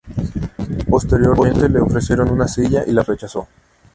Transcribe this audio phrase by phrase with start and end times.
[0.89, 3.47] Posteriormente le ofrecieron una silla y la rechazó.